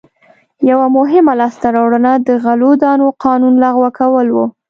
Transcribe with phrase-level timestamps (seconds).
[0.69, 4.37] یوه مهمه لاسته راوړنه د غلو دانو قانون لغوه کول و.